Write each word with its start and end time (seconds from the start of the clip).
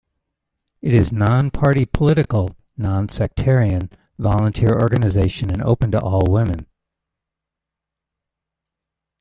It 0.81 0.95
is 0.95 1.11
non 1.11 1.51
party 1.51 1.85
political, 1.85 2.55
non 2.75 3.07
sectarian, 3.07 3.91
volunteer 4.17 4.71
organisation 4.79 5.51
and 5.51 5.61
open 5.61 5.91
to 5.91 5.99
all 6.01 6.23
women. 6.25 6.65